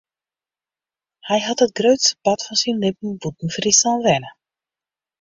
Hy 1.27 1.39
hat 1.45 1.63
it 1.65 1.75
grutste 1.79 2.17
part 2.23 2.39
fan 2.45 2.57
syn 2.61 2.81
libben 2.83 3.11
bûten 3.21 3.49
Fryslân 3.55 3.99
wenne. 4.05 4.29